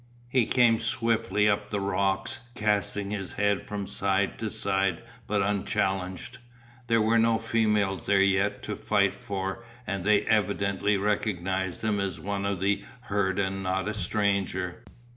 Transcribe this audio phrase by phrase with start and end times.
[0.29, 6.39] He came swiftly up the rocks, casting his head from side to side but unchallenged.
[6.87, 12.19] There were no females there yet to fight for and they evidently recognized him as
[12.19, 14.83] one of the herd and not a stranger.